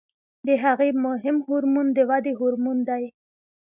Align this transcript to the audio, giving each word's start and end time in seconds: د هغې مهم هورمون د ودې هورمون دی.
د 0.47 0.49
هغې 0.63 0.89
مهم 1.05 1.37
هورمون 1.47 1.87
د 1.97 1.99
ودې 2.09 2.33
هورمون 2.39 2.77
دی. 2.89 3.03